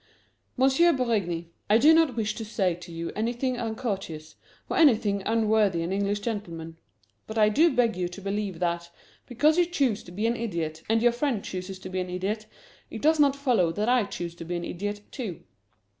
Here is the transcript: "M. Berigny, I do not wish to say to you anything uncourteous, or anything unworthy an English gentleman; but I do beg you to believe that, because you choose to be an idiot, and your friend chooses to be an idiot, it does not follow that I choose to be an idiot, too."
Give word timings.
"M. 0.59 0.65
Berigny, 0.97 1.51
I 1.69 1.77
do 1.77 1.93
not 1.93 2.15
wish 2.15 2.33
to 2.33 2.43
say 2.43 2.73
to 2.73 2.91
you 2.91 3.11
anything 3.15 3.59
uncourteous, 3.59 4.35
or 4.67 4.77
anything 4.77 5.21
unworthy 5.27 5.83
an 5.83 5.91
English 5.91 6.21
gentleman; 6.21 6.77
but 7.27 7.37
I 7.37 7.49
do 7.49 7.71
beg 7.71 7.95
you 7.95 8.07
to 8.09 8.19
believe 8.19 8.57
that, 8.57 8.89
because 9.27 9.59
you 9.59 9.65
choose 9.67 10.01
to 10.05 10.11
be 10.11 10.25
an 10.25 10.35
idiot, 10.37 10.81
and 10.89 11.03
your 11.03 11.11
friend 11.11 11.43
chooses 11.43 11.77
to 11.77 11.89
be 11.89 11.99
an 11.99 12.09
idiot, 12.09 12.47
it 12.89 13.03
does 13.03 13.19
not 13.19 13.35
follow 13.35 13.71
that 13.73 13.89
I 13.89 14.05
choose 14.05 14.33
to 14.37 14.43
be 14.43 14.55
an 14.55 14.65
idiot, 14.65 15.01
too." 15.11 15.43